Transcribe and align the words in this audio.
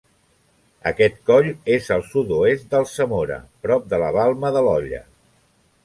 Aquest 0.91 1.19
coll 1.31 1.51
és 1.75 1.91
al 1.97 2.03
sud-oest 2.15 2.67
d'Alsamora, 2.73 3.39
prop 3.67 3.89
de 3.93 4.03
la 4.07 4.13
Balma 4.21 4.55
de 4.57 4.69
l'Olla. 4.71 5.09